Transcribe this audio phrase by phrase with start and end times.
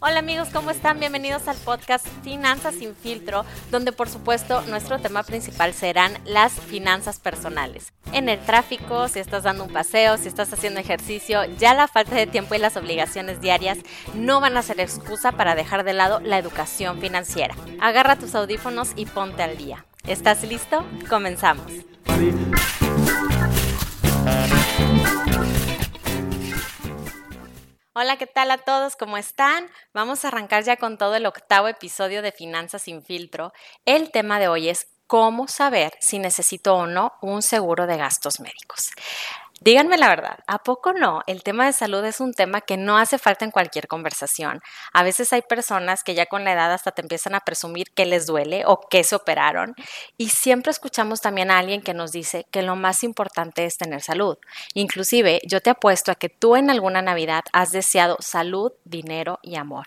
[0.00, 1.00] Hola amigos, ¿cómo están?
[1.00, 7.18] Bienvenidos al podcast Finanzas sin filtro, donde por supuesto nuestro tema principal serán las finanzas
[7.18, 7.92] personales.
[8.12, 12.14] En el tráfico, si estás dando un paseo, si estás haciendo ejercicio, ya la falta
[12.14, 13.78] de tiempo y las obligaciones diarias
[14.14, 17.54] no van a ser excusa para dejar de lado la educación financiera.
[17.80, 19.87] Agarra tus audífonos y ponte al día.
[20.08, 20.86] ¿Estás listo?
[21.10, 21.70] Comenzamos.
[27.92, 28.96] Hola, ¿qué tal a todos?
[28.96, 29.68] ¿Cómo están?
[29.92, 33.52] Vamos a arrancar ya con todo el octavo episodio de Finanzas sin filtro.
[33.84, 38.40] El tema de hoy es cómo saber si necesito o no un seguro de gastos
[38.40, 38.92] médicos.
[39.60, 41.22] Díganme la verdad, ¿a poco no?
[41.26, 44.60] El tema de salud es un tema que no hace falta en cualquier conversación.
[44.92, 48.06] A veces hay personas que ya con la edad hasta te empiezan a presumir que
[48.06, 49.74] les duele o que se operaron
[50.16, 54.00] y siempre escuchamos también a alguien que nos dice que lo más importante es tener
[54.00, 54.38] salud.
[54.74, 59.56] Inclusive yo te apuesto a que tú en alguna Navidad has deseado salud, dinero y
[59.56, 59.86] amor.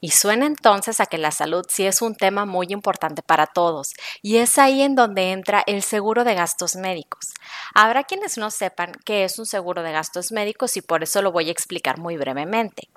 [0.00, 3.94] Y suena entonces a que la salud sí es un tema muy importante para todos,
[4.22, 7.32] y es ahí en donde entra el seguro de gastos médicos.
[7.74, 11.32] Habrá quienes no sepan qué es un seguro de gastos médicos y por eso lo
[11.32, 12.88] voy a explicar muy brevemente.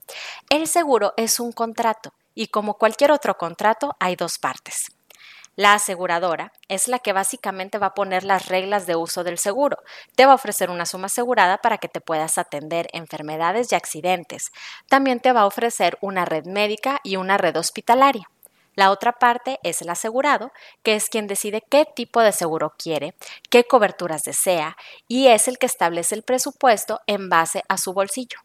[0.49, 4.98] El seguro es un contrato, y como cualquier otro contrato hay dos partes.
[5.55, 9.77] La aseguradora es la que básicamente va a poner las reglas de uso del seguro.
[10.15, 14.51] Te va a ofrecer una suma asegurada para que te puedas atender enfermedades y accidentes.
[14.87, 18.29] También te va a ofrecer una red médica y una red hospitalaria.
[18.75, 23.13] La otra parte es el asegurado, que es quien decide qué tipo de seguro quiere,
[23.49, 24.77] qué coberturas desea
[25.07, 28.39] y es el que establece el presupuesto en base a su bolsillo.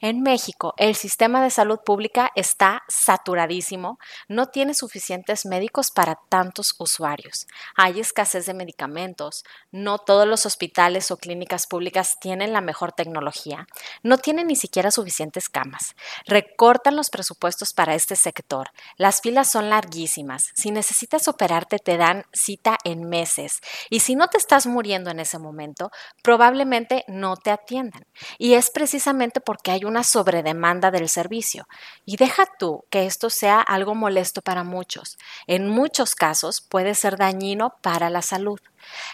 [0.00, 6.76] En México, el sistema de salud pública está saturadísimo, no tiene suficientes médicos para tantos
[6.78, 7.48] usuarios.
[7.76, 13.66] Hay escasez de medicamentos, no todos los hospitales o clínicas públicas tienen la mejor tecnología,
[14.04, 15.96] no tienen ni siquiera suficientes camas.
[16.26, 18.70] Recortan los presupuestos para este sector.
[18.98, 20.52] Las filas son larguísimas.
[20.54, 23.58] Si necesitas operarte te dan cita en meses
[23.90, 25.90] y si no te estás muriendo en ese momento,
[26.22, 28.06] probablemente no te atiendan.
[28.38, 31.66] Y es precisamente porque hay una sobredemanda del servicio.
[32.04, 35.18] Y deja tú que esto sea algo molesto para muchos.
[35.46, 38.60] En muchos casos puede ser dañino para la salud.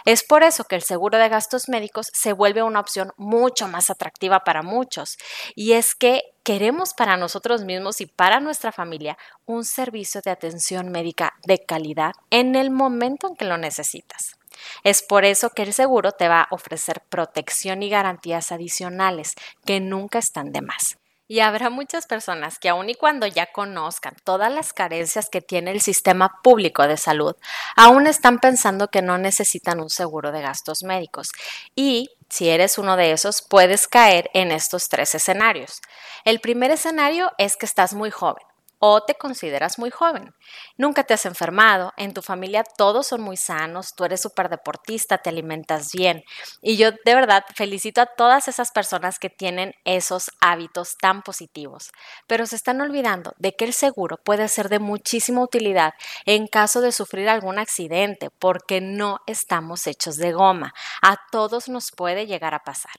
[0.05, 3.91] Es por eso que el seguro de gastos médicos se vuelve una opción mucho más
[3.91, 5.17] atractiva para muchos.
[5.55, 10.91] Y es que queremos para nosotros mismos y para nuestra familia un servicio de atención
[10.91, 14.37] médica de calidad en el momento en que lo necesitas.
[14.83, 19.35] Es por eso que el seguro te va a ofrecer protección y garantías adicionales
[19.65, 20.99] que nunca están de más.
[21.27, 25.71] Y habrá muchas personas que aun y cuando ya conozcan todas las carencias que tiene
[25.71, 27.35] el sistema público de salud,
[27.77, 31.31] aún están pensando que no necesitan un seguro de gastos médicos.
[31.75, 35.81] Y si eres uno de esos, puedes caer en estos tres escenarios.
[36.27, 38.45] El primer escenario es que estás muy joven
[38.87, 40.34] o te consideras muy joven.
[40.77, 45.17] Nunca te has enfermado, en tu familia todos son muy sanos, tú eres súper deportista,
[45.17, 46.22] te alimentas bien.
[46.61, 51.93] Y yo de verdad felicito a todas esas personas que tienen esos hábitos tan positivos.
[52.27, 55.94] Pero se están olvidando de que el seguro puede ser de muchísima utilidad
[56.27, 60.75] en caso de sufrir algún accidente, porque no estamos hechos de goma.
[61.00, 62.93] A todos nos puede llegar a pasar.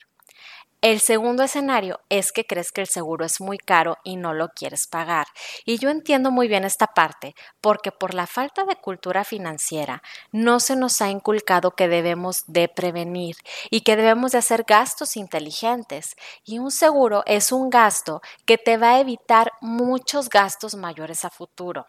[0.86, 4.50] El segundo escenario es que crees que el seguro es muy caro y no lo
[4.50, 5.26] quieres pagar.
[5.66, 10.60] Y yo entiendo muy bien esta parte porque por la falta de cultura financiera no
[10.60, 13.36] se nos ha inculcado que debemos de prevenir
[13.72, 16.16] y que debemos de hacer gastos inteligentes.
[16.44, 21.32] Y un seguro es un gasto que te va a evitar muchos gastos mayores a
[21.32, 21.88] futuro.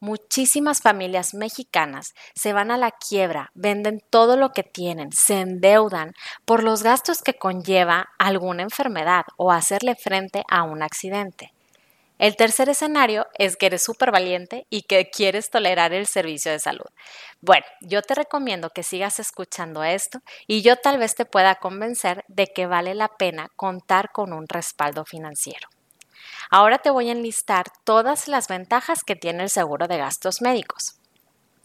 [0.00, 6.12] Muchísimas familias mexicanas se van a la quiebra, venden todo lo que tienen, se endeudan
[6.44, 11.52] por los gastos que conlleva alguna enfermedad o hacerle frente a un accidente.
[12.22, 16.60] El tercer escenario es que eres súper valiente y que quieres tolerar el servicio de
[16.60, 16.86] salud.
[17.40, 22.24] Bueno, yo te recomiendo que sigas escuchando esto y yo tal vez te pueda convencer
[22.28, 25.68] de que vale la pena contar con un respaldo financiero.
[26.54, 31.00] Ahora te voy a enlistar todas las ventajas que tiene el seguro de gastos médicos.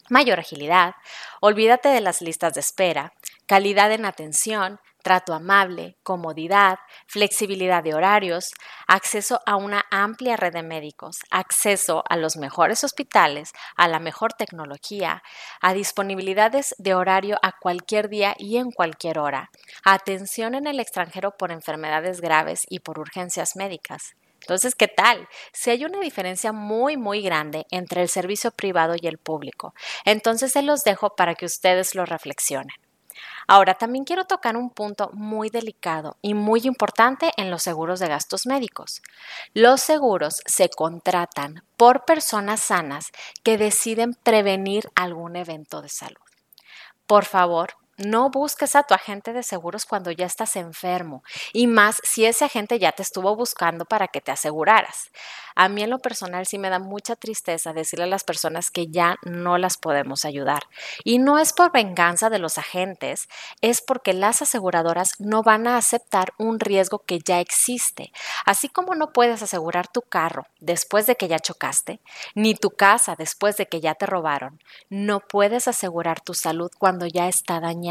[0.10, 0.96] Mayor agilidad,
[1.42, 3.12] olvídate de las listas de espera,
[3.48, 8.46] calidad en atención, trato amable, comodidad, flexibilidad de horarios,
[8.88, 14.32] acceso a una amplia red de médicos, acceso a los mejores hospitales, a la mejor
[14.32, 15.22] tecnología,
[15.60, 19.52] a disponibilidades de horario a cualquier día y en cualquier hora,
[19.84, 25.28] atención en el extranjero por enfermedades graves y por urgencias médicas, Entonces, ¿qué tal?
[25.52, 29.74] Si hay una diferencia muy, muy grande entre el servicio privado y el público,
[30.06, 32.76] entonces se los dejo para que ustedes lo reflexionen.
[33.48, 38.08] Ahora, también quiero tocar un punto muy delicado y muy importante en los seguros de
[38.08, 39.02] gastos médicos.
[39.54, 43.12] Los seguros se contratan por personas sanas
[43.44, 46.22] que deciden prevenir algún evento de salud.
[47.06, 51.24] Por favor, no busques a tu agente de seguros cuando ya estás enfermo
[51.54, 55.10] y más si ese agente ya te estuvo buscando para que te aseguraras.
[55.56, 58.88] A mí en lo personal sí me da mucha tristeza decirle a las personas que
[58.88, 60.68] ya no las podemos ayudar.
[61.04, 63.28] Y no es por venganza de los agentes,
[63.62, 68.12] es porque las aseguradoras no van a aceptar un riesgo que ya existe.
[68.46, 72.02] Así como no puedes asegurar tu carro después de que ya chocaste,
[72.36, 74.60] ni tu casa después de que ya te robaron,
[74.90, 77.87] no puedes asegurar tu salud cuando ya está dañada.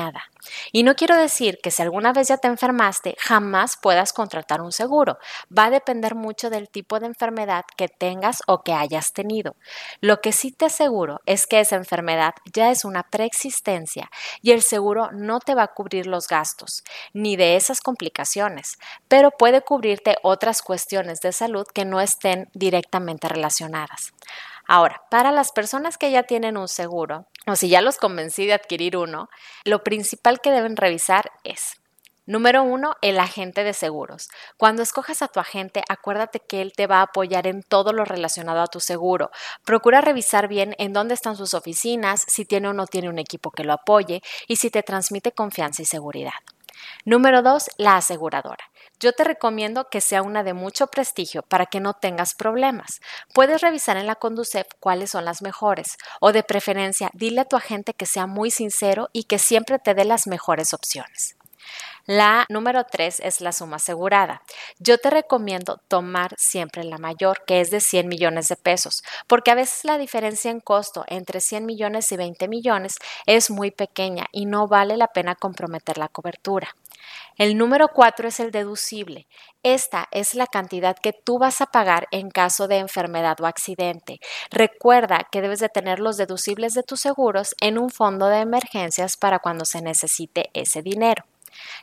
[0.72, 4.72] Y no quiero decir que si alguna vez ya te enfermaste, jamás puedas contratar un
[4.72, 5.19] seguro.
[5.56, 9.56] Va a depender mucho del tipo de enfermedad que tengas o que hayas tenido.
[10.00, 14.10] Lo que sí te aseguro es que esa enfermedad ya es una preexistencia
[14.43, 18.78] y el seguro no te va a cubrir los gastos ni de esas complicaciones,
[19.08, 24.12] pero puede cubrirte otras cuestiones de salud que no estén directamente relacionadas.
[24.66, 28.54] Ahora, para las personas que ya tienen un seguro, o si ya los convencí de
[28.54, 29.28] adquirir uno,
[29.64, 31.76] lo principal que deben revisar es
[32.28, 34.28] Número uno, el agente de seguros.
[34.56, 38.04] Cuando escojas a tu agente, acuérdate que él te va a apoyar en todo lo
[38.04, 39.30] relacionado a tu seguro.
[39.64, 43.52] Procura revisar bien en dónde están sus oficinas, si tiene o no tiene un equipo
[43.52, 46.32] que lo apoye y si te transmite confianza y seguridad.
[47.04, 48.64] Número dos, la aseguradora.
[48.98, 53.00] Yo te recomiendo que sea una de mucho prestigio para que no tengas problemas.
[53.34, 57.56] Puedes revisar en la Conducef cuáles son las mejores o de preferencia dile a tu
[57.56, 61.37] agente que sea muy sincero y que siempre te dé las mejores opciones.
[62.06, 64.43] La número tres es la suma asegurada.
[64.78, 69.50] Yo te recomiendo tomar siempre la mayor, que es de 100 millones de pesos, porque
[69.50, 72.94] a veces la diferencia en costo entre 100 millones y 20 millones
[73.26, 76.69] es muy pequeña y no vale la pena comprometer la cobertura.
[77.37, 79.27] El número cuatro es el deducible.
[79.62, 84.21] Esta es la cantidad que tú vas a pagar en caso de enfermedad o accidente.
[84.50, 89.19] Recuerda que debes de tener los deducibles de tus seguros en un fondo de emergencias
[89.19, 91.25] para cuando se necesite ese dinero.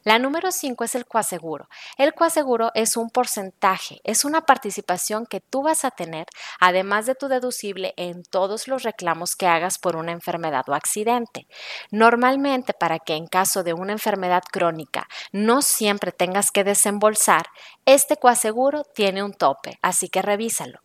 [0.04, 1.68] La número 5 es el coaseguro.
[1.98, 6.28] El coaseguro es un porcentaje, es una participación que tú vas a tener,
[6.60, 11.48] además de tu deducible, en todos los reclamos que hagas por una enfermedad o accidente.
[11.92, 17.46] Normalmente, para que en caso de una enfermedad crónica no siempre tengas que desembolsar,
[17.86, 20.80] este coaseguro tiene un tope, así que revísalo.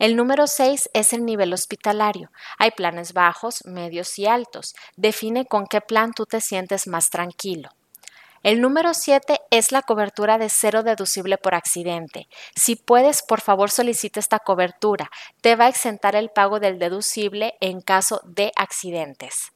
[0.00, 2.30] El número 6 es el nivel hospitalario.
[2.58, 4.74] Hay planes bajos, medios y altos.
[4.96, 7.68] Define con qué plan tú te sientes más tranquilo.
[8.42, 12.26] El número 7 es la cobertura de cero deducible por accidente.
[12.56, 15.10] Si puedes, por favor solicita esta cobertura.
[15.42, 19.52] Te va a exentar el pago del deducible en caso de accidentes.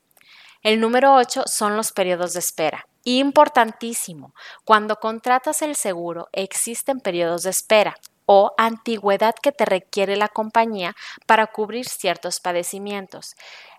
[0.63, 2.87] El número 8 son los periodos de espera.
[3.05, 4.35] Importantísimo.
[4.67, 7.97] Cuando contratas el seguro, existen periodos de espera
[8.27, 10.95] o antigüedad que te requiere la compañía
[11.27, 13.35] para cubrir ciertos padecimientos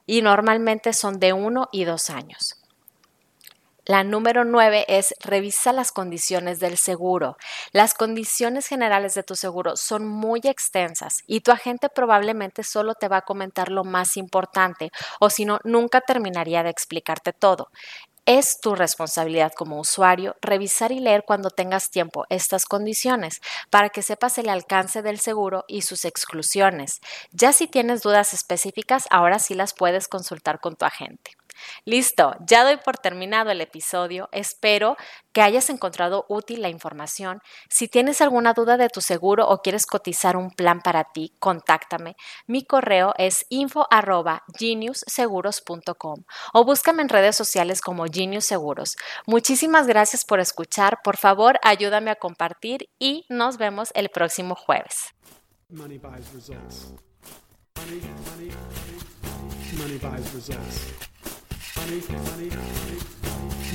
[0.08, 2.65] y normalmente son de uno y dos años.
[3.88, 7.38] La número nueve es revisa las condiciones del seguro.
[7.72, 13.08] Las condiciones generales de tu seguro son muy extensas y tu agente probablemente solo te
[13.08, 14.90] va a comentar lo más importante
[15.20, 17.70] o si no, nunca terminaría de explicarte todo.
[18.26, 24.02] Es tu responsabilidad como usuario revisar y leer cuando tengas tiempo estas condiciones para que
[24.02, 27.02] sepas el alcance del seguro y sus exclusiones.
[27.32, 31.38] Ya si tienes dudas específicas, ahora sí las puedes consultar con tu agente.
[31.86, 34.28] Listo, ya doy por terminado el episodio.
[34.32, 34.98] Espero
[35.34, 37.42] que hayas encontrado útil la información.
[37.70, 42.16] Si tienes alguna duda de tu seguro o quieres cotizar un plan para ti, contáctame.
[42.48, 48.96] Mi correo es info@geniusseguros.com o búscame en redes sociales como Genius Seguros.
[49.26, 51.00] Muchísimas gracias por escuchar.
[51.04, 55.16] Por favor, ayúdame a compartir y nos vemos el próximo jueves.
[61.78, 63.00] Money, money, money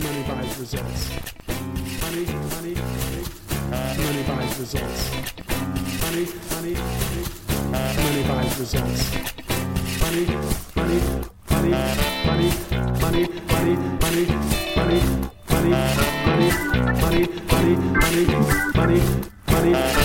[0.02, 1.11] money buys results.
[2.00, 2.75] Money, money,
[3.71, 5.11] money buys results.
[6.00, 6.75] Money, money,
[7.71, 9.04] money buys results.
[10.00, 10.25] Money,
[10.76, 10.99] money,
[11.50, 11.71] money,
[12.26, 12.50] money,
[13.00, 14.25] money, money, money,
[14.71, 15.00] money,
[15.50, 15.71] money, money,
[16.30, 18.25] money, money, money,
[18.75, 19.00] money,
[19.49, 20.00] money.